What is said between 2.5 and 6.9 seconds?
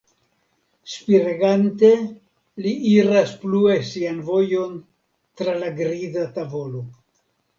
li iras plue sian vojon tra la griza tavolo.